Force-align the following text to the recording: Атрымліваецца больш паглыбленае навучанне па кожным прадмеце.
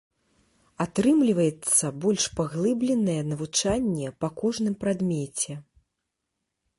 Атрымліваецца 0.85 1.85
больш 2.05 2.23
паглыбленае 2.39 3.19
навучанне 3.33 4.07
па 4.25 4.31
кожным 4.39 4.75
прадмеце. 4.85 5.51